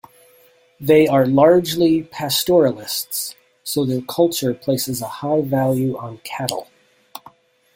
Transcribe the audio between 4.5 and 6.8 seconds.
places a high value on cattle.